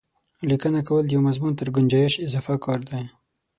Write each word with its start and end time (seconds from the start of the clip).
لیکنه 0.49 0.79
کول 0.87 1.03
د 1.05 1.09
یوه 1.15 1.25
مضمون 1.29 1.53
تر 1.59 1.67
ګنجایش 1.75 2.13
اضافه 2.25 2.55
کار 2.65 2.79
دی. 2.89 3.01